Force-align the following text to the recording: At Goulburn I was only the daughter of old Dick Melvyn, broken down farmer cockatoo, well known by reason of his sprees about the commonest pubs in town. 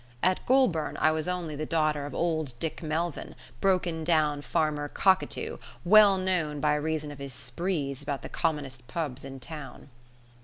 At 0.23 0.43
Goulburn 0.47 0.97
I 0.97 1.11
was 1.11 1.27
only 1.27 1.55
the 1.55 1.67
daughter 1.67 2.07
of 2.07 2.15
old 2.15 2.57
Dick 2.57 2.81
Melvyn, 2.81 3.35
broken 3.59 4.03
down 4.03 4.41
farmer 4.41 4.87
cockatoo, 4.89 5.59
well 5.85 6.17
known 6.17 6.59
by 6.59 6.73
reason 6.73 7.11
of 7.11 7.19
his 7.19 7.33
sprees 7.35 8.01
about 8.01 8.23
the 8.23 8.27
commonest 8.27 8.87
pubs 8.87 9.23
in 9.23 9.39
town. 9.39 9.89